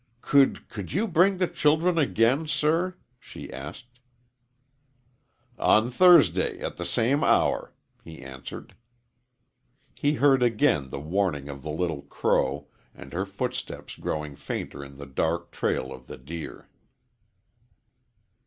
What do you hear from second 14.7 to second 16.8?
in the dark trail of the deer.